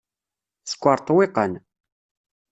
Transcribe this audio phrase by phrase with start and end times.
[0.69, 1.53] Sekkeṛ ṭṭwiqan.